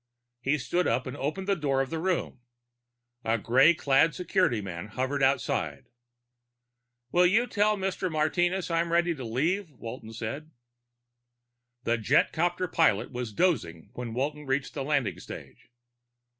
[0.41, 2.41] He stood up and opened the door of the room.
[3.23, 5.89] A gray clad security man hovered outside.
[7.11, 8.11] "Will you tell Mr.
[8.11, 10.49] Martinez I'm ready to leave?" Walton said.
[11.83, 15.69] The jetcopter pilot was dozing when Walton reached the landing stage.